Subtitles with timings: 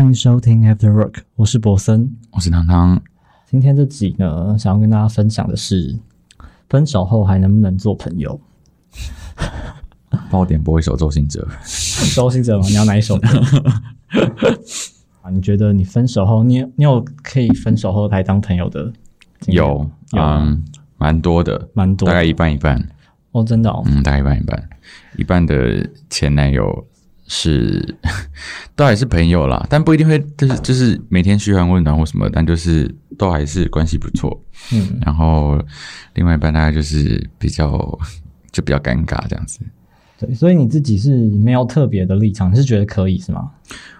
[0.00, 2.10] 欢迎收听 After Work，我是博森。
[2.30, 3.02] 我是汤汤。
[3.44, 5.98] 今天这集呢，想要跟大家分享的是，
[6.70, 8.40] 分手后还能不能做朋友？
[10.30, 11.46] 帮我点播一首周兴哲。
[12.14, 12.66] 周兴哲吗？
[12.66, 13.28] 你要哪一首歌？
[15.20, 18.90] 啊，你觉得你分手后，你你有可以分手后还当朋友的？
[19.48, 20.64] 有，有嗯，
[20.96, 22.82] 蛮多的，蛮多大概一半一半。
[23.32, 24.70] 哦，真的哦，嗯，大概一半一半。
[25.18, 26.86] 一半的前男友
[27.32, 27.96] 是
[28.74, 34.44] 都还是朋友啦，但不一定会就是就是每天嘘寒问暖或什么，但就是都还是关系不错。
[34.72, 35.56] 嗯，然后
[36.14, 37.70] 另外一半大概就是比较
[38.50, 39.60] 就比较尴尬这样子。
[40.18, 43.48] 对，所以你自己是没有特别的立场，你是觉得可以是吗？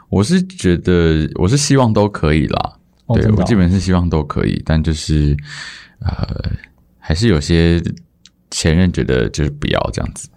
[0.09, 2.73] 我是觉得我是希望都可以啦，
[3.15, 5.37] 对我基本是希望都可以，但就是
[6.01, 6.51] 呃，
[6.99, 7.81] 还是有些
[8.51, 10.29] 前任觉得就是不要这样子。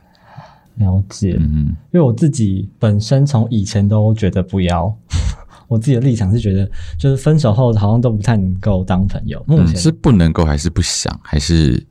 [0.76, 4.94] 了解，嗯因为我自己本身从以前都觉得不要，
[5.68, 9.44] 我自己的立场是觉得，就是分手后好像都不太能够当朋友。
[9.48, 11.82] 目嗯，前是不能够还是不想，还是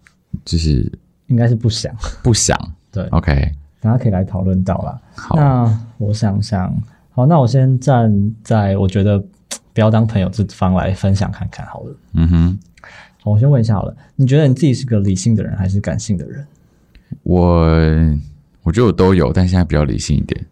[0.44, 0.91] 就是
[1.28, 2.56] 应该是不想，不想
[2.91, 5.00] 对，？OK，大家可以来讨论到啦。
[5.14, 6.74] 好，那我想想，
[7.11, 9.19] 好，那我先站在我觉得
[9.72, 11.96] 不要当朋友这方来分享看看好了。
[12.14, 12.58] 嗯哼，
[13.22, 16.44] 好我先问一下好了，你觉得你自己是个理性的人还是感性的人？
[17.22, 17.67] 我
[18.62, 20.46] 我觉得我都有，但现在比较理性一点。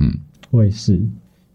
[0.00, 0.12] 嗯
[0.50, 0.94] 我也是，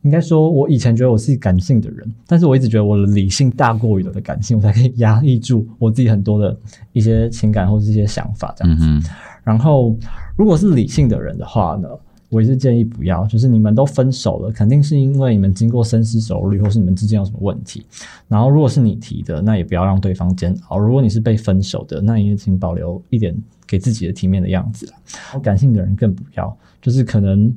[0.02, 6.58] 应该说，我以前觉得我是感性的人，但是我一直觉得我的理性大过于我的感性，我才可以压抑住我自己很多的
[6.92, 8.84] 一些情感或是一些想法这样子。
[8.86, 9.04] 嗯，
[9.44, 9.96] 然后，
[10.36, 11.88] 如果是理性的人的话呢，
[12.32, 17.86] 我也是建议不要，就是你们都分手了，肯定是因为你们经过深思熟虑，或是你们之间有什么问题。
[18.30, 23.36] 然后，如果是你提的，那也不要让对方煎熬；如果你是被分手的，那也请保留一点
[23.68, 24.92] 给自己的体面的样子。
[25.44, 27.54] 感性的人更不要，就是可能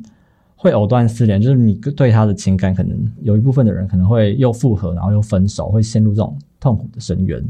[0.57, 7.41] 会藕断丝连，就是你对他的情感，可能有一部分的人可能会又复合，然后又分手，会陷入这种痛苦的深渊。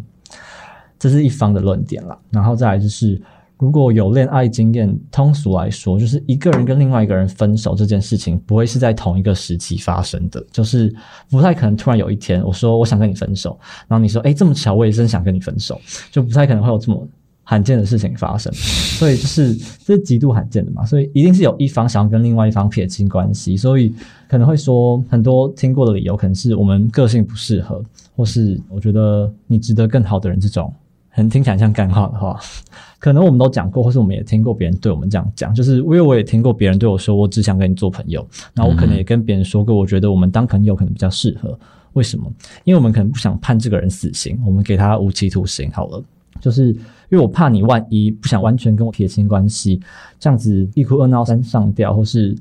[0.98, 2.18] 这是一方的论点啦。
[2.30, 3.18] 然后再来就是，
[3.58, 10.94] 如果有恋爱经验，通俗来说，就是一个人跟另外一个人分手这件事情，不会是在同一个时期发生的，就是
[11.30, 17.06] 不太可能突然有一天我说我想跟你分手，然后你说哎这么巧，我也真想跟你分手，就不太可能会有这么。
[17.46, 23.94] 罕见的事情发生，所以就是这是极度罕见的嘛，所以一定是有一方想要跟另外一方撇清关系，所以
[24.30, 27.84] 可能会说很多听过的理由，可能是我们个性不适合，
[28.16, 30.72] 或是我觉得你值得更好的人这种，
[31.14, 32.38] 很听起来像干话的话，
[32.98, 41.56] 可能我们都讲过，或是我们也听过别人对我们这样讲，就是因为我也听过别人对我说，我只想跟你做朋友，然后我可能也跟别人说过，我觉得我们当朋友可能比较适合，
[41.92, 42.30] 为什么？
[42.64, 46.02] 因为我们可能不想判这个人死刑，我们给他无期徒刑好了。
[46.40, 49.80] 就是因为我怕你万一不想完全跟我撇清关系，
[50.18, 52.36] 这样子一哭二闹三上吊，或是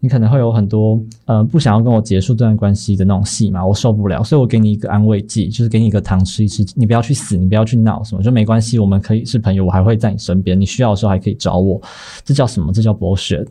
[0.00, 11.80] 你可能会有很多呃不想要跟我结束这段关系的那种戏嘛，我受不了，所以我给你一个安慰剂，就是给你一个糖吃一吃，你不要去死，你不要去闹什么，就没关系，我们可以是朋友，我还会在你身边，你需要的时候还可以找我，
[12.24, 12.72] 这叫什么？
[12.72, 13.44] 这叫博学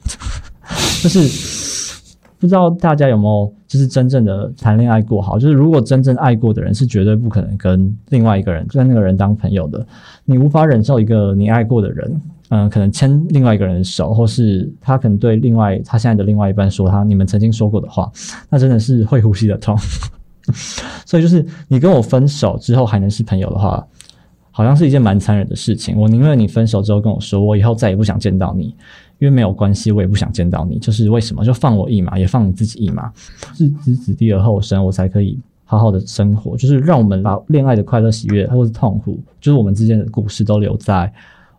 [1.04, 1.98] 就是
[2.40, 5.40] 不知道大家有没有就是真正的谈恋爱过好？
[5.40, 9.86] 就是如果真正爱过的人，是绝对不可能跟另外一个人跟那个人当朋友的。
[10.24, 18.12] 你无法忍受一个你爱过的人，嗯、可能牵另外一个人的手，或是他可能对另外他现在的另外一半说他你们曾经说过的话，
[18.50, 19.78] 那真的是会呼吸的痛。
[21.06, 23.86] 所以就是你跟我分手之后还能是朋友的话，
[24.50, 25.98] 好像是一件蛮残忍的事情。
[25.98, 28.74] 我宁愿你分手之后跟我说，我以后再也不想见到你，
[29.20, 30.80] 因为没有关系，我也不想见到你。
[30.80, 31.44] 就是为什么？
[31.44, 33.12] 就放我一马，也放你自己一马，
[33.54, 36.56] 置之子弟而后生，我才可以好好的生活。
[36.56, 41.12] 就是让我们把恋爱的快乐、喜悦或是痛苦，就是我们之间的故事，都留在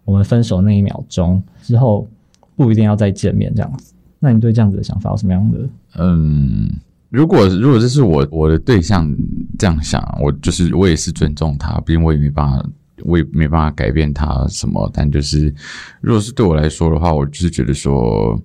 [0.09, 2.09] 我们分手那一秒钟之后，
[2.57, 3.93] 不一定要再见面这样子。
[4.19, 5.69] 那你对这样子的想法有什么样的？
[5.99, 6.67] 嗯，
[7.11, 9.15] 如果如果这是我我的对象
[9.59, 12.67] 这样想，我就是我也是尊重他，毕竟我也没办法，
[13.05, 14.91] 我也没办法改变他什么。
[14.95, 15.55] 但就是，
[16.01, 18.41] 如果是对我来说的话，我就是觉得说，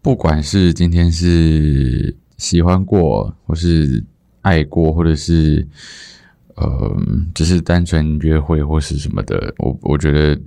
[0.00, 4.00] 不管是今天是喜欢过，或是
[4.42, 5.66] 爱过，或者是
[6.54, 6.96] 呃，
[7.34, 10.40] 只是单纯约会或是什么的，我我觉得，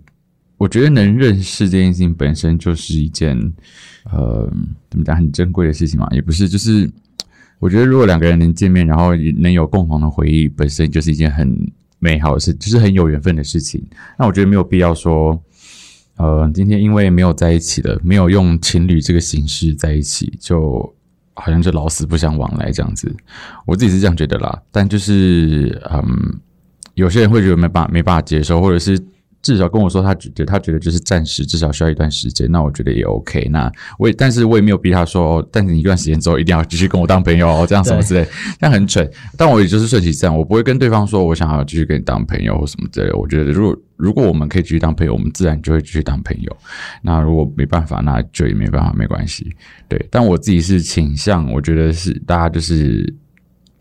[0.61, 3.35] 我觉得能认识这件事情本身就是一件
[4.11, 4.47] 呃，
[4.91, 6.87] 怎么讲很珍贵的事情嘛，也不是，就是
[7.57, 11.51] 我觉得如果两个人能见面，然后能有共同的回忆，本身就是一件很
[11.97, 13.83] 美好的事，就是很有缘分的事情。
[14.19, 15.43] 那我觉得没有必要说，
[16.17, 20.95] 呃，今天因为没有在一起了，没有用情侣这个形式在一起，就
[21.33, 23.11] 好像就老死不相往来这样子。
[23.65, 26.39] 我自己是这样觉得啦，但就是嗯，
[26.93, 28.99] 有些人会觉得没办法没办法接受，或者是
[29.41, 33.47] 至少跟我说他觉得他觉得就是暂时，至少需要一段时间，那我觉得也 OK。
[33.49, 38.27] 那我也，但是我也没有逼他说，哦但是你一段时间之后一定要继续跟我当朋友哦，这样什么之类，
[38.59, 39.09] 但很蠢。
[39.35, 43.17] 但我也就是顺其自然，我不会跟对方说我想要继续跟你当朋友或什么之类的。
[43.17, 46.57] 我觉得如果如果我们可以继续当朋友，我们自然就会继续当朋友。
[47.01, 49.51] 那如果没办法，那就也没办法，没关系。
[49.87, 53.13] 对，但我自己是倾向，我觉得是大家就是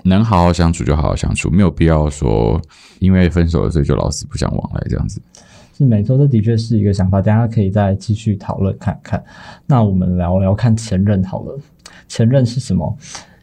[0.05, 2.61] 能好好相处就好好相处，没有必要说
[2.99, 5.21] 因为分手了所以就老死不相往来这样子。
[5.81, 9.25] 是没错，这的确是一个想法，大家可以再继续讨论看看。
[9.67, 11.59] 那我们聊聊看前任好了，
[12.07, 12.95] 前任是什么？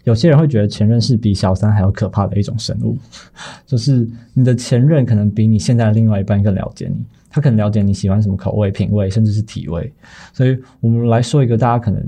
[0.04, 2.96] 有些人会觉得前任是比小三还要可怕的一种生物，
[3.66, 9.92] 就是你的前任可能比你现在的另外一半更了解你，他可能了解你喜欢什么口味、品味，甚至是体味。
[10.32, 12.00] 所以我们来说一个大家可能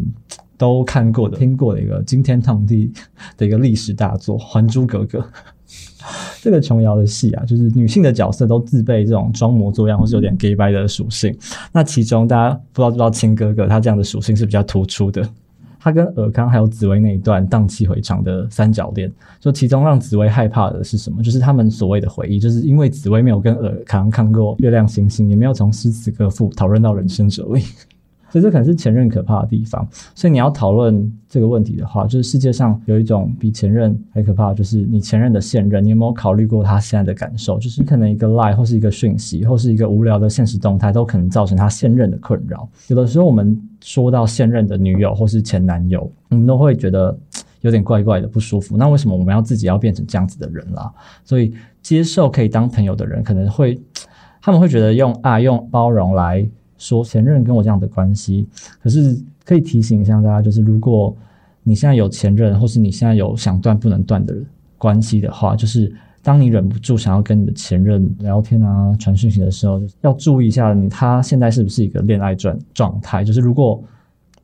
[0.60, 2.94] 都看过的、听过的一个惊天动地
[3.36, 5.18] 的一个历史大作《还珠格格》。
[6.42, 11.36] 这个琼瑶的戏啊，就是女性的角色都自备这种装模作样或是有点 gay 白的属性。
[11.72, 15.28] 那其中大家不知道知道亲哥哥他这样的属性是比较突出的。
[15.82, 19.10] 他跟尔康还有紫薇那一段荡气回肠的三角恋，
[19.40, 21.24] 就其中让紫薇害怕的是什么？
[21.24, 27.62] 就是他们所谓的回忆，就是因为紫薇没有跟尔康看过月亮星星，也没有从诗词歌赋讨论到人生哲理。
[28.30, 29.88] 所以这可能是前任可怕的地方。
[30.16, 37.60] 所以你要讨论这个问题的话，就是世界上有一种比前任还可怕，就是你前任的现任，你有没有考虑过他现在的感受？
[37.60, 42.68] 就是你可能一个 lie 或是一个讯息，或是一个无聊的现实动态，都可能造成他现任的困扰。
[42.88, 47.18] 有的时候我们说到现任的女友或是前男友，我们都会觉得
[47.62, 48.78] 有点怪怪的不舒服。
[48.78, 50.92] 那为什么我们要自己要变成这样子的人啦？
[51.24, 53.80] 所以接受可以当朋友的人，可能会
[54.42, 56.48] 他们会觉得用爱、用包容来。
[56.80, 58.48] 说前任跟我这样的关系，
[58.82, 59.16] 可是
[59.46, 61.16] 可以提醒一下大家，就是如果
[61.62, 64.34] 你现在有前任，或是你现在有想断不能断的
[64.78, 65.94] 关系的话，就是
[66.24, 73.24] 当你忍不住想要跟你的前任聊天啊、传讯息的时候，要注意一下他现在是不是一个恋爱状状态。
[73.24, 73.84] 就是如果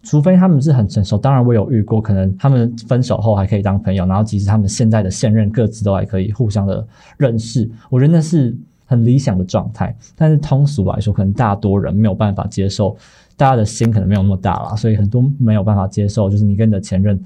[0.04, 6.86] 除非他们是很成熟，当然我有遇过，可能他们分手后还可以当朋友，然后即使他们现在的现任各自都还可以互相的
[7.18, 8.56] 认识，我觉得那是。
[8.86, 12.96] 很理想的状态，但是通俗来说，可能大多人没有办法接受，
[13.36, 17.20] 大家的心可能没有那么大啦，所以很多没有办法接受，就是你跟你的前任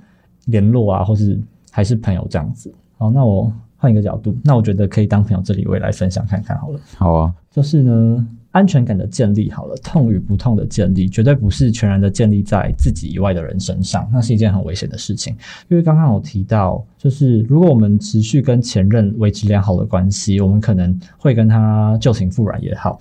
[0.45, 1.39] 联络啊，或是
[1.71, 2.73] 还是朋友这样子。
[2.97, 6.79] 好，那我换一个角度，那我觉得可以当朋友，这里我也来分享看看好了。
[6.95, 8.27] 好啊，就是呢。
[8.51, 15.36] 安全感的建立好了，痛与不痛的建立，绝对不是全然的建立在自己以外的人身上，那是一件很危险的事情。
[15.68, 23.00] 因为刚刚有提到，就是如果我们持续跟前任维持良好的关系，我们可能会跟他旧情复燃也好。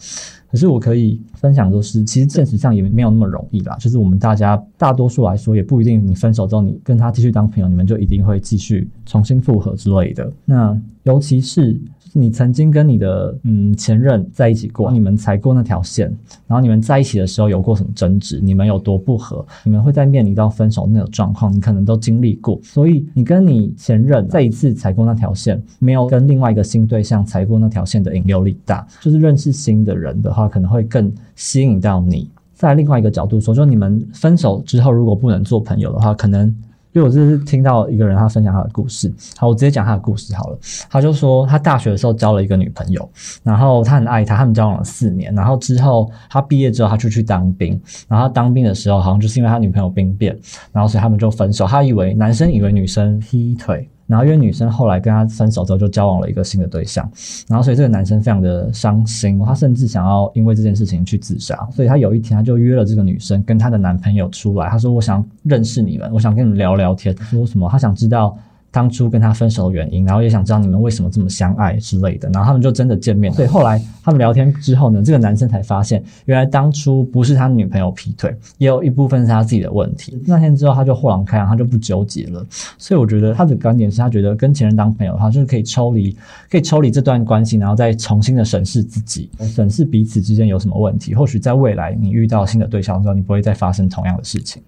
[0.50, 3.76] 可是我可以分享，就是其实现实上也没有那么容易啦。
[3.78, 10.30] 就是我们大家大多数来说，也不一定你分手之后，你跟他继续当朋友，你们就一定会继续重新复合之类的。
[10.44, 11.78] 那尤其是。
[12.14, 16.06] 你曾经跟你的嗯前任在一起过，你们踩过那条线，
[16.46, 18.40] 然后你们在一起的时候有过什么争执？
[18.42, 19.46] 你们有多不合？
[19.62, 22.58] 你们会在面临到分手那种状况，你可能都经历过。
[22.62, 32.30] 所以你跟你前任再一次踩过那条线，没有跟另外一个新对象踩过那条线的引诱力大，就是认识新的人的话，可能会更吸引到你。
[32.54, 36.54] 在另外一个角度说，就你们分手之后，如果不能做朋友的话，可能。
[36.92, 40.58] 因为我这是听到一个人他分享他的故事，好，我直接讲他的故事好了。
[40.90, 43.08] 他就说他大学的时候交了一个女朋友，
[43.42, 47.78] 然后他很爱她，他们交往了四年，然后之后他毕业之后他就去当兵，
[48.08, 50.36] 然后他当兵的时候好像就是因为他女朋友兵变，
[50.72, 51.66] 然后所以他们就分手。
[51.66, 53.86] 他以为男生以为女生劈腿。
[54.08, 57.08] 然后因为女生后来跟他分手之后，就交往了一个新的对象，
[57.46, 61.56] 然后所以这个男生非常的伤心，他甚至想要因为这件事情去自杀。
[61.70, 67.68] 所以他有一天他就约了这个女生跟她的男朋友出来，他说：“我想认识你们，我想跟你们聊聊天。”说什么？
[67.70, 68.36] 他想知道。
[68.70, 73.32] 当初跟他分手的原因，然后也想知道你们为什么这么相爱之类的，然后他们就真的见面。
[73.32, 80.20] 所以后来他们聊天之后呢，这个男生才发现，原来当初不是他女朋友劈腿，也有一部分是他自己的问题。
[80.26, 82.44] 那天之后他就豁然开朗，他就不纠结了。
[82.76, 86.14] 所以我觉得他的观点是他觉得跟前任当朋友的话，就是可以抽离，
[86.50, 91.14] 可以抽离这段关系，然后再重新的审视自己，审视彼此之间有什么问题。
[91.14, 94.62] 或许在未来你遇到新的对象的时候，你不会再发生同样的事情。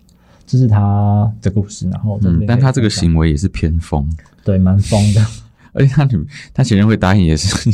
[0.50, 4.04] 这是他的故事，然后嗯，但他这个行为也是偏疯，
[4.42, 5.25] 对，蛮疯的。
[5.73, 7.71] 而且他女他前任会答应， 也是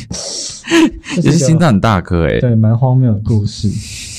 [1.22, 3.70] 也是心脏很大颗哎，对，蛮荒谬的故事。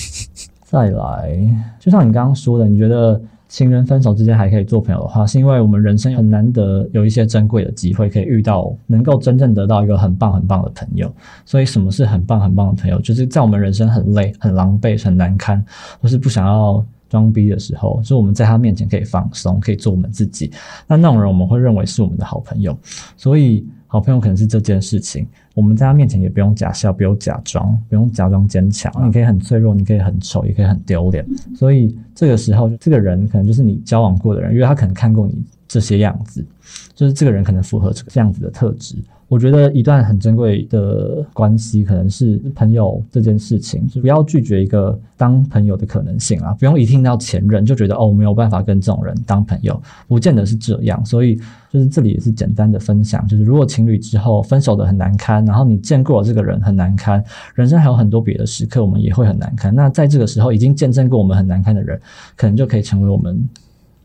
[0.65, 1.37] 再来，
[1.79, 11.13] 就像你刚刚说的，你觉得情人分手之间还可以做朋友的话，是因为我们人生很难得有一些珍贵的机会，可以遇到能够真正得到一个很棒很棒的朋友。
[11.45, 12.99] 所以，什么是很棒很棒的朋友？
[13.01, 15.63] 就是在我们人生很累、很狼狈、很难堪，
[16.01, 16.83] 或是不想要。
[17.09, 20.51] 装逼的时候，就我们在他面前可以放松，可以做我们自己。
[20.87, 22.77] 那那种人，我们会认为是我们的好朋友。
[23.15, 25.27] 所以，好朋友可能是这件事情。
[25.53, 28.91] 我们在他面前也不用假笑，不用假装，不用假装坚强。
[29.07, 31.25] 你可以很脆弱，你可以很丑，也可以很丢脸。
[31.55, 36.45] 所以这个时候，这个人可能就是你交往过的人，因为他可能看过你这些样子，
[36.93, 38.95] 就是这个人可能符合这个样子的特质。
[39.29, 46.53] 我觉得一段很珍贵的关系，可能是朋友这件事情，就不要拒绝一个当朋友的可能性啊！
[46.53, 51.05] 不用一听到前任就觉得哦，没有办法跟这种人当朋友，不见得是这样。
[51.05, 51.35] 所以
[51.69, 57.21] 就是这里也是简单的分享，就是如果情侣之后分手的很难堪，然后你见过了这个人很难堪，
[57.53, 59.75] 人生还有很多别的时刻，我们也会很难堪。
[59.75, 61.99] 那在这个时候已经见证过我们很难堪的人，
[62.37, 63.37] 可能就可以成为我们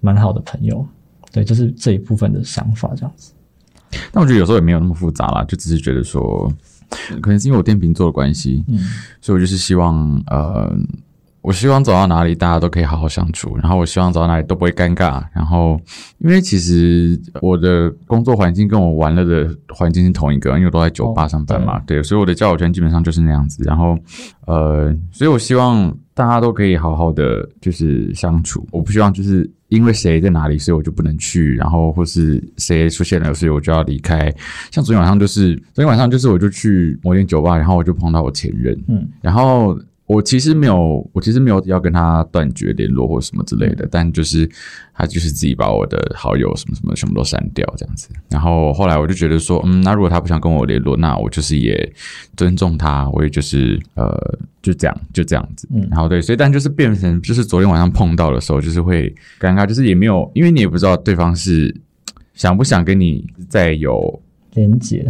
[0.00, 0.84] 蛮好的朋友。
[1.30, 3.32] 对，就是这一部分的想法，这样子。
[4.10, 6.52] 但我觉得有时候也没有那么复杂啦，就只是觉得说，
[7.20, 8.78] 可能是因为我天秤座的关系，嗯，
[9.20, 10.74] 所以我就是希望，呃，
[11.42, 15.78] 我希望走到哪里大家都可以好好相处，然后我希望走到哪里都不会尴尬，然后
[16.18, 23.98] 因为其实我的工作环境跟我玩乐的环境是同一个，因为我都在酒吧上班嘛，对，所以我的交友圈基本上就是那样子，然后，
[24.46, 29.50] 呃，所以我希望大家都可以好好的就是相处，我不希望就是。
[29.72, 34.30] 因为谁在哪里，所以我就不能去，然后或是谁出现了，所以我就要离开。
[34.70, 39.74] 像昨天晚上就是，昨天晚上就是，我就去某间酒吧，然后我就碰到我前任，嗯，然后。
[40.06, 44.48] 我其实没有，我其实没有要跟他断绝联络或什么之类的，但就是
[44.92, 48.08] 他就是自己把我的好友什么什么全部都删掉这样子。
[48.28, 51.90] 然后后来我就觉得说，嗯，那如果他不想跟我联络，那我就是也
[52.36, 54.12] 尊重他，我也就是呃，
[54.60, 55.66] 就这样就这样子。
[55.72, 59.08] 嗯，然后对，所以但就是变成就是昨天晚上碰到的时候，就是会
[59.40, 61.74] 尴尬，就是也没有，因为你也不知道对方是
[62.34, 64.20] 想不想跟你再有
[64.54, 65.08] 连接。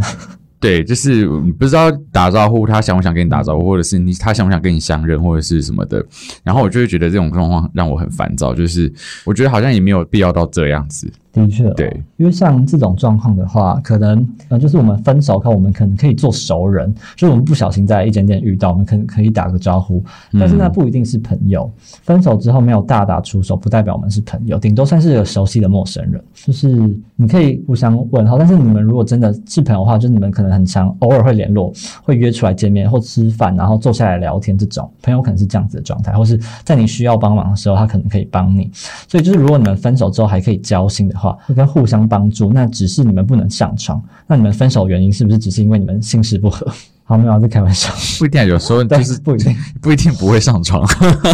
[0.62, 1.26] 对，就是
[1.58, 6.02] 不知道打招呼，他想不想跟你打招呼，或者是你他想不想跟你相认，或者是什么的。
[6.44, 8.90] 然后我就会觉得这种状况让我很烦躁，就是
[9.24, 11.12] 我觉得好像也没有必要到这样子。
[11.32, 20.04] 的确，对，因为像这种状况的话，可能呃，就是我们分手后，我们可能可以做熟人，就是我们不小心在一间店遇到，我们可能可以打个招呼，
[20.38, 21.70] 但是那不一定是朋友。
[22.02, 26.22] 分手之后没有大打出手，不代表我们是朋友，顶多算是个熟悉的陌生人。
[26.34, 26.68] 就是
[27.16, 31.72] 你可以互相问候，但是你们如果真的是朋友的话，就是你们可能很常偶尔会联络，
[32.02, 38.70] 会约出来见面或吃饭，然后坐下来聊天，这种朋友可能是这样子的状态，或是在你需要帮忙的时候，他可能可以帮你。
[39.08, 41.21] 所以就是如果你们分手之后还可以交心的。
[41.22, 44.02] 话会跟互相帮助，那只是你们不能上床。
[44.26, 46.66] 那你们分手原因是不是只是因为你们性事不合？
[47.04, 48.44] 好，没有在开玩笑，不一定。
[48.46, 50.86] 有时候 就是不一定，不一定不会上床。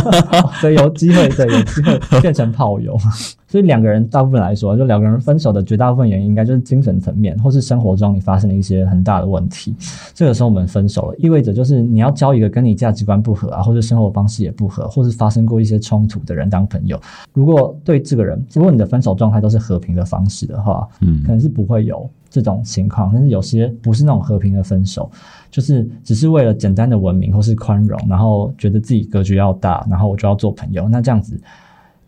[0.61, 2.97] 对，有机会，对，有机会变成炮友。
[3.47, 9.75] 所以两个人大部分来说，就两个人分手的绝大部分原因，应该就是精神层面，或是生活中你发生了一些很大的问题。
[10.15, 17.01] 这个时候我们分手了，意味着就是你要交一个跟你价值观不合啊，或者生活方式也不合，或是发生过一些冲突的人当朋友。
[17.33, 23.11] 如果对这个人，如果你的分手状态都是和平的方式的话，嗯，可能是不会有这种情况。
[23.15, 25.11] 但是有些不是那种和平的分手，
[25.51, 30.89] 就是只是为了简单的文明或是宽容，然后觉得自己格局要大，然后我就要做朋友。
[30.89, 31.41] 那这样子。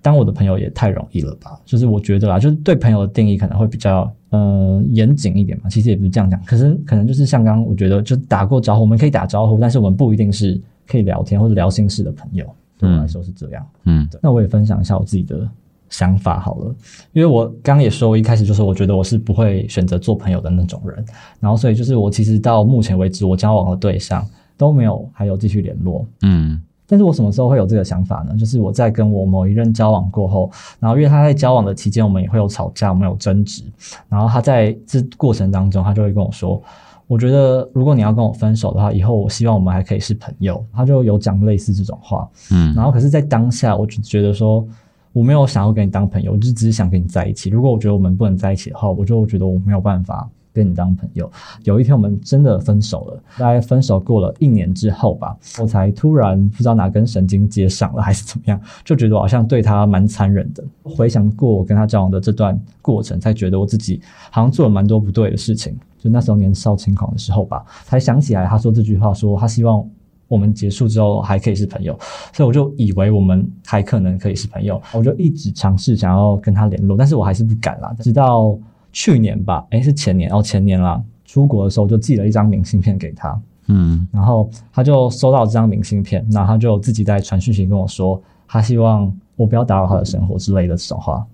[0.03, 1.61] 当我的朋友也太容易了吧？
[1.63, 5.69] 就是我觉得啦，就是对朋友的定义可能会比较呃严谨一点嘛。
[5.69, 12.47] 其实也不是这样讲，可是可能就是像刚我觉得，就打过招呼，我们可以打招呼，但是我们不一定是可以聊天或者聊心事的朋友。
[12.79, 13.67] 对我来说是这样。
[13.85, 15.47] 嗯，那我也分享一下我自己的
[15.91, 16.75] 想法好了，
[17.13, 21.05] 因为我刚刚也说，我一开始就是我觉得我是不会选择做朋友的那种人，
[21.39, 26.07] 然后所以就是我其实到目前为止，我交往的对象都没有还有继续联络。
[26.23, 26.63] 嗯。
[26.87, 28.35] 但是我什么时候会有这个想法呢？
[28.37, 33.63] 就是我在跟我某一任交往过后，然后因为他在交往的期间，我们也会有吵架，我们有争执，
[34.09, 36.61] 然后他在这过程当中，他就会跟我说，
[37.07, 40.65] 我觉得如果你要跟我分手的话，以后我希望我们还可以是朋友。
[40.73, 44.67] 他就有讲类似这种话，嗯，然后可是，在当下，我就觉得说，
[45.12, 47.50] 我没有想要跟你当朋友，我就只是想跟你在一起。
[47.50, 50.29] 如果我觉得我们不能在一起的话，我就觉得我没有办法。
[50.52, 51.31] 跟你当朋友，
[51.62, 53.23] 有一天我们真的分手了。
[53.38, 60.64] 大概分手过了一年之后吧，我才突然不知道哪根神经接上了，还是怎么样，就觉得好像对他蛮残忍的。
[60.83, 64.02] 回想过我跟他交往的这段过程，才觉得我自己
[64.33, 65.79] 好像做了蛮多不对的事情。
[65.97, 69.88] 就那时候年少轻狂的时候吧，才想起来他说这句话，说他希望
[70.31, 71.95] 我们结束之后还可以是朋友，
[72.33, 78.59] 所以我就以为我们还可能可以是朋友，我就一直尝试想要跟他联络，但是我还是不敢啦，直到。
[78.93, 81.01] 去年吧，哎，是前年哦，前年啦。
[81.25, 91.25] 出国的时候就寄了一张明信片给他，嗯，然后他就收到这张明信片，然后他就自己在传讯息跟我说，他希望我不要打扰他的生活之类的这种话。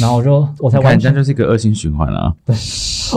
[0.00, 2.56] 然后我就我才完全就是一个恶性循环了，对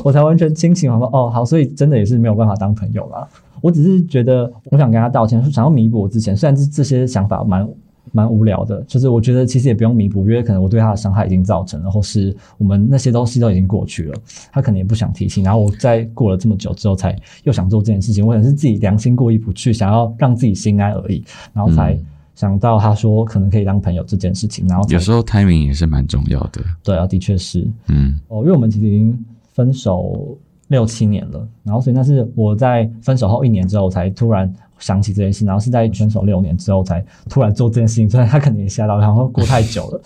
[0.03, 3.25] 我才完全清醒，我说哦好，所以真的也是没有办法当朋友了。
[3.63, 7.65] 我只是觉得我想跟他道歉，是想要弥补我之前，虽然这这些想法蛮
[8.12, 14.20] 蛮无聊的，就是我觉得其实也不用弥补，因为可能我对他的伤害已经造成了，或是我们那些东西都已经过去了，
[14.51, 15.41] 他可能也不想提起。
[15.41, 21.98] 然后我在过了这么久之后，才又想做这件事情，我可能是自己良心过意不去，想要让自己心安而已，然后才
[22.36, 26.62] 想到他说可能可以当朋友这件事情，然后有时候 timing 也是蛮重要的。
[26.84, 29.17] 对啊，的确是，嗯哦，因为我们其实已经
[29.53, 40.01] 分手六七年了，然后所以那是我在分手后一年之后才突然想起这件事，然后是在分手六年之后才突然做这件事情，所以他肯定也吓到，然后过太久了，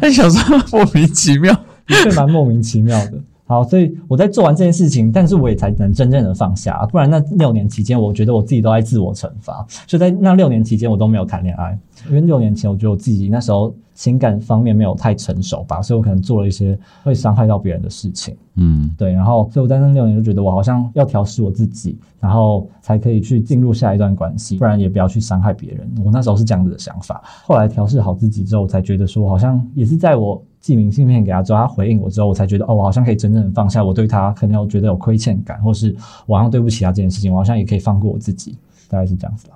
[0.00, 1.52] 那 想说莫名其妙，
[1.86, 3.14] 的确蛮莫名其妙的。
[3.52, 11.78] 好，所以我在做完这件事情，但是我也才能真正的放下，不然那六年期间，我觉得我自己都在自我惩罚，所以在那六年期间，我都没有谈恋爱，
[12.08, 18.34] 因为六年前我觉得我自己那时候情感方面没有太成熟吧，所以我可能做了一些会伤害到别人的事情。
[18.56, 25.90] 嗯对，然后所以我在那六年就觉得我好像要调试我自己，然后才可以去进入下一段关系，不然也不要去伤害别人。
[26.04, 38.56] 我那时候是这样子的想法，后来调试好自己之后，才觉得说好像也是在我寄明信片给他之后，他回应我之后，我才觉得哦，我好像可以真正的放下我对他可能有觉得有亏欠感，或是我好像对不起他这件事情，我好像也可以放过我自己，
[38.88, 39.54] 大概是这样子吧。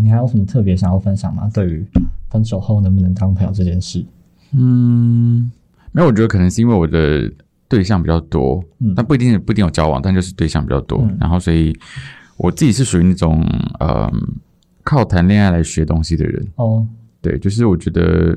[0.00, 1.50] 你还有什么特别想要分享吗？
[1.52, 1.84] 对于
[2.30, 4.04] 分手后能不能当朋友这件事？
[4.52, 5.50] 嗯，
[5.90, 7.32] 没有，我觉得可能是因为我的
[7.68, 11.74] 对象比较多，嗯但不一定不一定有交往，但就是对象比较多，嗯然后所以
[12.36, 13.42] 我自己是属于那种
[13.80, 14.10] 呃
[14.84, 16.86] 靠谈恋爱来学东西的人，哦，
[17.22, 18.36] 对，就是我觉得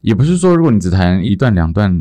[0.00, 1.96] 也不是说如果你只谈一段两段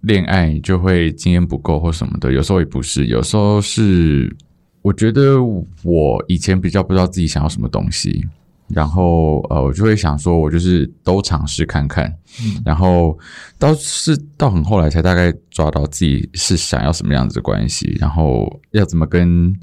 [0.00, 4.34] 恋爱就会经验不够或什么的，有时候也不是，有时候是
[4.82, 5.42] 我觉得
[5.82, 8.26] 我以前比较不知道自己想要什么东西，
[8.68, 12.06] 然后呃，我就会想说，我就是都尝试看看，
[12.42, 12.60] 嗯。
[12.64, 13.18] 然后
[13.58, 19.54] 到是到很后来才大概抓到自己是想要什么样子的关系，然后要怎么跟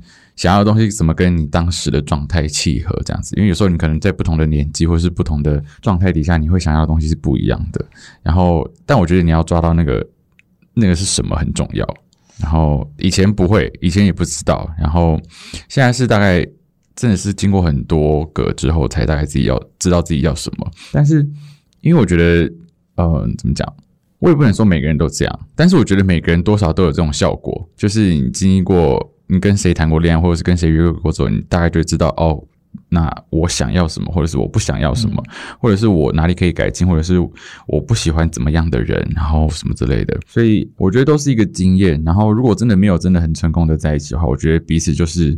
[0.41, 3.35] 想要的东西怎么跟你当时的状态契合，这样子。
[3.35, 7.85] 因为有时候你可能在不同的年纪或是不同的状态底下，你会想要的东西是不一样的。
[8.23, 10.03] 然后，但我觉得你要抓到那个
[10.73, 11.87] 那个是什么很重要。
[12.39, 15.15] 然后以前不会，以前也不知道，然后
[15.69, 16.43] 现在是大概
[16.95, 20.71] 真的是经过很多个之后，才大概自己要知道自己要什么。
[20.91, 21.17] 但是
[21.81, 22.51] 因为我觉得，
[22.95, 23.71] 呃，怎么讲？
[24.17, 32.43] 我也不能说每个人都这样，但是我觉得每个人多少都有这种效果，就是你经历过，你跟谁谈过恋爱，或者是跟谁约过之后，你大概就知道哦，
[32.89, 35.23] 那我想要什么，或者是我不想要什么，
[35.57, 37.17] 或者是我哪里可以改进，或者是
[37.65, 40.19] 我不喜欢怎么样的人，然后什么之类的。
[40.27, 42.01] 所以我觉得都是一个经验。
[42.05, 45.33] 然后如果真的没有真的很成功的在一起的话，我觉得彼此就是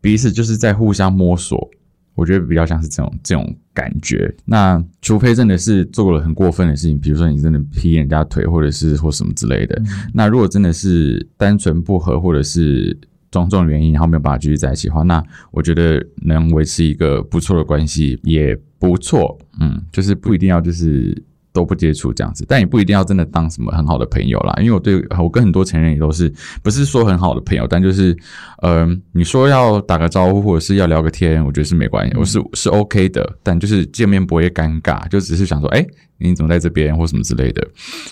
[0.00, 1.70] 彼此就是在互相摸索。
[2.16, 4.34] 我觉得比较像是这种这种感觉。
[4.46, 9.80] 那除非真的是做了很过分的事情，比如说你真的劈人家腿，或者是或什么之类的。
[10.14, 12.98] 那如果真的是单纯不合，或者是
[13.30, 19.38] 种种原因，然后没有办法继续在一起的话，那我觉得能维持一个不错的关系也不错。
[19.60, 21.22] 嗯，就是不一定要就是。
[21.56, 24.54] 都不接触这样子，但也不一定要真的当什么很好的朋友啦。
[24.58, 26.30] 因为我对我跟很多前任也都是
[26.62, 28.14] 不是说很好的朋友，但就是，
[28.60, 33.38] 嗯、你说要打个招呼或者是要聊个天，我觉得是没关系，我是是 OK 的。
[33.42, 35.82] 但就是见面不会尴尬，就只是想说，哎、
[36.18, 37.66] 你怎么在这边或什么之类的，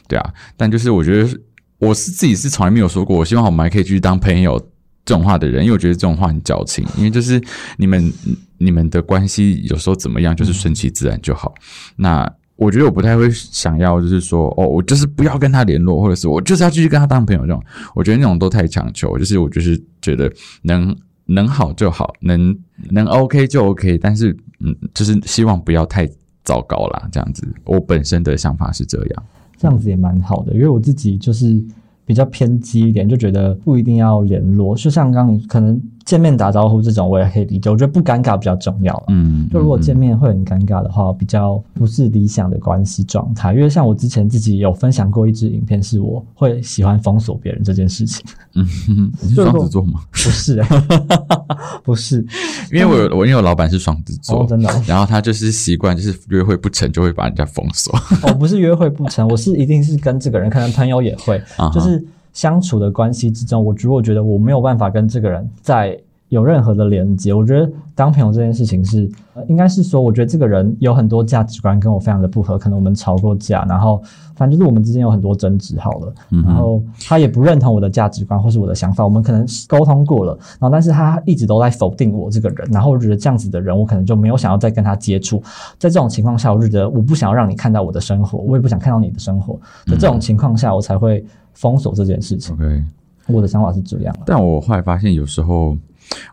[0.08, 0.32] 对啊。
[0.56, 1.28] 但就是我觉得
[1.76, 4.58] 我是自己是从来没有说过，我希望我们还可以继续当朋友
[5.04, 7.40] 这种话的人，因为我觉得这种话很矫情，因为就是
[7.76, 8.12] 你们
[8.58, 11.54] 你们的关系有时候怎么样，就是顺其自然就好。
[11.96, 17.62] 那我觉得我不太会想要，就是说，哦，我就是不要跟他联络，或者是我就是要继续跟他当朋友这种。
[17.94, 22.56] 我觉得那种都太强求，就是我就是觉得能能好就好，能
[22.90, 26.08] 能 OK 就 OK，但是嗯，就是希望不要太
[26.44, 27.46] 糟糕啦，这样子。
[27.64, 29.24] 我本身的想法是这样。
[29.56, 31.60] 这样子也蛮好的，因为我自己就是
[32.06, 34.74] 比较偏激一点，就觉得不一定要联络。
[34.76, 37.70] 就像刚刚你可能见面打招呼这种，我也可以理解。
[37.70, 43.54] 我觉得不尴尬比较重要啦嗯，就如果见嗯面会很尴尬的话，比较不是理想的关系状态。
[43.54, 48.24] 因为像我之前自己有分享过一支影片，是我会喜欢封锁别人这件事情。
[48.54, 48.66] 嗯，
[49.20, 50.00] 你是双子座吗？
[50.10, 50.82] 不是、欸，
[51.82, 52.24] 不是，
[52.72, 57.92] 因为我有我因为我老板是双子座，哦，真的哦、然后他就是习惯，就是约会不成就会把人家封锁。
[58.22, 61.40] 我不是约会不成，我是一定是跟这个人，可能朋友也会，
[61.72, 62.04] 就是
[62.34, 74.02] 相处的关系之中，我如果觉得我没有办法跟这个人在有任何的连接，我觉得当朋友这件事情是，呃应该是说，我觉得这个人有很多价值观跟我非常的不合，可能我们吵过架，然后
[74.34, 85.40] 反正就是我们之间有很多争执好了，嗯然后他也不认同我的价值观或是我的想法，我们可能沟通过了，然后但是他一直都在否定我这个人，然后我觉得这样子的人，我可能就没有想要再跟他接触，
[85.78, 89.54] 在这种情况下，我就觉得我不想要让你看到我的生活，我也不想看到你的生活，
[89.86, 92.54] 在这种情况下，我才会封锁这件事情。
[92.54, 92.84] OK，
[93.28, 95.76] 我的想法是这样啊但我后来发现，有时候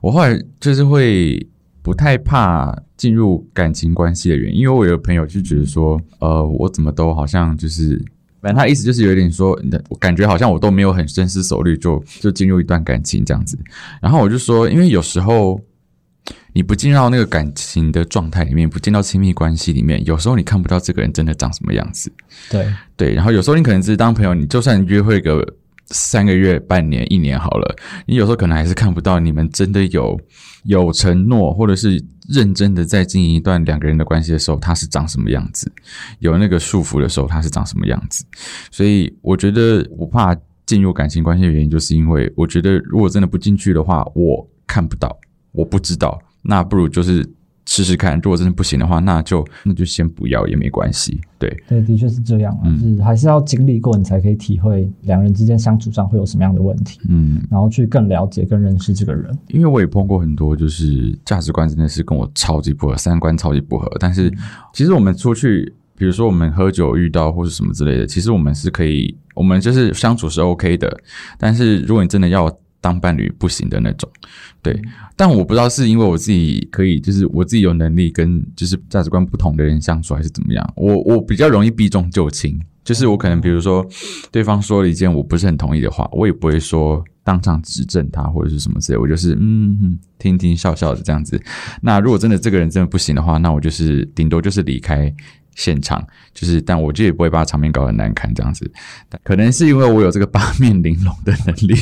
[0.01, 1.47] 我后来就是会
[1.81, 7.97] 不太怕进入感情关系的原因，因为我有朋友就觉得说，呃，我怎么都好像就是，
[8.41, 13.57] 反正他意思就是有点说，我感觉好像我都没有很深思熟虑就就进入一段感情这样子。
[14.01, 15.60] 然后我就说，因为有时候
[16.53, 22.12] 你不进到那个感情的状态里面，不进到亲密关系里面，有时候你看不到这个人真的长什么样子。
[22.49, 25.45] 对对，然后有时候你可能只是当朋友，你就算约会个
[25.88, 30.19] 三个月、半年、一年好了，你有时候可能还是看不到你们真的有
[30.63, 35.67] 有承诺，或者是认真的在经营一段两个人的关系的时候，他是长什么样子；
[36.19, 38.23] 有那个束缚的时候，他是长什么样子。
[38.69, 45.17] 所以我觉得我怕进入感情关系的原因，就是因为我觉得如果真的不进去的话，我看不到，
[45.52, 47.28] 我不知道，那不如就是。
[47.68, 51.22] 试试看，如果真的不行的话，那就那就先不要也没关系。
[51.38, 59.32] 对，对，的确是这样啊，嗯是还是要经历过，你才可以体会两人之间相处上会有什么样的问题，嗯，然后去更了解、更认识这个人。
[59.50, 63.90] 因为我也碰过很多，就是价值观真的是跟我超级不合，三观超级不合。
[64.00, 64.30] 但是
[64.74, 71.00] 其实我们出去，比如说我们喝酒遇到或是什么之类的，其实我们是可以，我们就是相处是 OK 的。
[71.38, 74.10] 但是如果你真的要当伴侣，不行的那种，
[74.62, 74.78] 对。
[75.15, 80.74] 但我不知道是因为我自己可以，就是我自己有能力跟就是价值观不同的人相处，还是怎么样。
[80.76, 83.88] 我我比较容易避重就轻，就是我可能比如说
[84.32, 91.39] 对方说了一件我不是很同意的话，我也不会说当场指正他或者是什么之类，我就是嗯嗯听听笑笑的这样子。
[91.82, 95.13] 那如果真的这个人真的不行的话，那我就是顶多就是离开
[95.56, 98.72] 现场，就是但我就也不会把场面搞得很难看这样子。
[99.24, 101.76] 可能是因为我有这个八面玲珑的能力，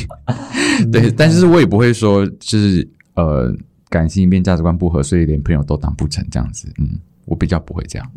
[0.90, 3.52] 对，但是我也不会说就是呃
[3.88, 6.72] 感性一面价值观不合，所以连朋友都当不成这样子。
[6.78, 6.88] 嗯，
[7.24, 8.10] 我比较不会这样。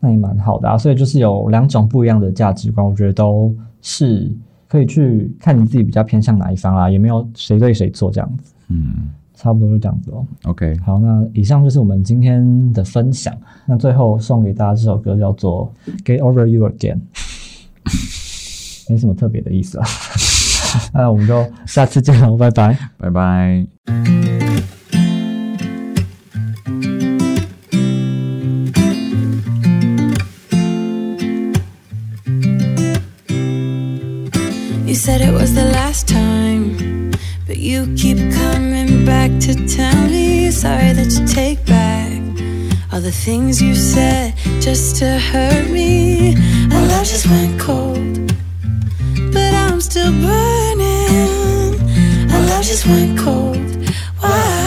[0.00, 0.78] 那也蛮好的啊。
[0.78, 4.30] 所以就是有两种不一样的价值观，我觉得都是
[4.68, 10.26] 可以去看你自己比较偏向哪一方啦，也没有谁对谁错这样子，嗯差不多就这样子哦。
[10.46, 13.32] ，OK，好，那以上就是我们今天的分享。
[13.66, 15.72] 那最后送给大家这首歌叫做
[16.04, 16.98] 《Get Over You Again》，
[18.90, 19.86] 没什么特别的意思啊。
[20.93, 22.77] 那我们就下次见喽，拜拜。
[22.97, 23.65] 拜拜。
[34.85, 37.11] You said it was the last time,
[37.47, 42.11] but you keep coming back to tell me sorry that you take back
[42.91, 46.35] all the things you said just to hurt me.
[46.71, 48.26] Our love just went cold, but
[49.78, 51.78] I'm still burning.
[52.32, 53.56] Our love just went cold.
[54.18, 54.57] Why?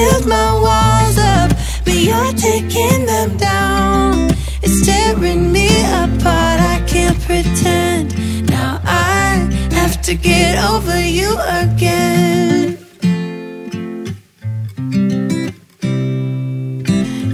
[0.00, 1.50] Build my walls up,
[1.84, 4.30] but you're taking them down.
[4.64, 5.68] It's tearing me
[6.02, 6.58] apart.
[6.74, 8.06] I can't pretend.
[8.48, 9.28] Now I
[9.78, 11.30] have to get over you
[11.62, 12.78] again.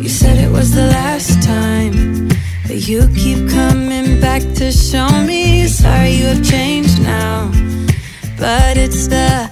[0.02, 2.28] You said it was the last time,
[2.66, 5.68] but you keep coming back to show me.
[5.68, 7.50] Sorry, you have changed now,
[8.38, 9.45] but it's the